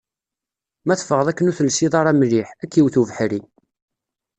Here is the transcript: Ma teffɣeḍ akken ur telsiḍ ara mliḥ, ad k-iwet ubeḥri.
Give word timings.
Ma 0.85 0.93
teffɣeḍ 0.99 1.27
akken 1.29 1.49
ur 1.49 1.55
telsiḍ 1.57 1.93
ara 1.99 2.17
mliḥ, 2.19 2.49
ad 2.63 2.69
k-iwet 2.71 2.99
ubeḥri. 3.01 3.41